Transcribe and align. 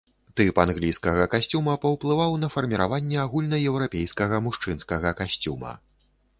Тып 0.39 0.59
англійскага 0.61 1.27
касцюма 1.33 1.75
паўплываў 1.83 2.33
на 2.45 2.49
фарміраванне 2.55 3.21
агульнаеўрапейскага 3.27 4.43
мужчынскага 4.49 5.17
касцюма. 5.25 5.71